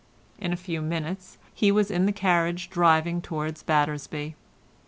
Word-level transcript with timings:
In 0.39 0.51
a 0.51 0.55
few 0.57 0.81
minutes 0.81 1.37
more 1.39 1.51
he 1.53 1.71
was 1.71 1.91
in 1.91 2.07
the 2.07 2.11
carriage 2.11 2.71
driving 2.71 3.21
towards 3.21 3.61
Battersby. 3.61 4.33